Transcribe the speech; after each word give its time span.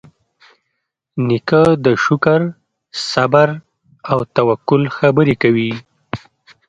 نیکه 1.27 1.63
د 1.85 1.87
شکر، 2.05 2.41
صبر، 3.09 3.49
او 4.11 4.17
توکل 4.35 4.83
خبرې 4.97 5.35
کوي. 5.43 5.71